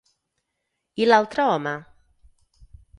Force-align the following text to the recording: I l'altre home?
I 1.03 1.07
l'altre 1.11 1.47
home? 1.53 1.77